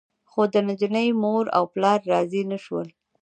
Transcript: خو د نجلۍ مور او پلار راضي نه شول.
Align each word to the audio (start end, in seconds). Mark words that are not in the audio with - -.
خو 0.29 0.41
د 0.53 0.55
نجلۍ 0.67 1.09
مور 1.21 1.45
او 1.57 1.63
پلار 1.73 1.99
راضي 2.11 2.43
نه 2.51 2.57
شول. 2.63 2.87